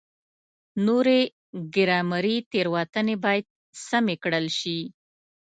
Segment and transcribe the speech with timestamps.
[0.85, 1.19] نورې
[1.75, 3.45] ګرامري تېروتنې باید
[3.87, 4.79] سمې کړل شي.